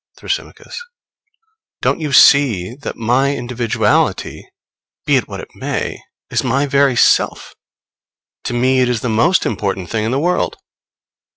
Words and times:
Thrasymachos. 0.19 0.77
Don't 1.83 1.99
you 1.99 2.11
see 2.11 2.73
that 2.73 2.95
my 2.95 3.27
individuality, 3.27 4.49
be 5.05 5.15
it 5.17 5.27
what 5.27 5.39
it 5.41 5.53
may, 5.53 6.01
is 6.31 6.43
my 6.43 6.65
very 6.65 6.95
self? 6.95 7.53
To 8.45 8.53
me 8.55 8.79
it 8.81 8.89
is 8.89 9.01
the 9.01 9.09
most 9.09 9.45
important 9.45 9.91
thing 9.91 10.03
in 10.03 10.09
the 10.09 10.17
world. 10.17 10.57